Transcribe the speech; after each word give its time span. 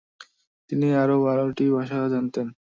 তিনি 0.69 0.87
আরো 1.01 1.15
বারোটি 1.25 1.65
ভাষা 1.77 1.97
জানতেন। 2.13 2.47